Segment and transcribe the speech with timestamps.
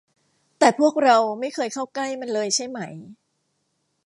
[0.59, 2.79] แต่พวกเราไม่เคยเข้าใกล้มันเลยใช่ไหม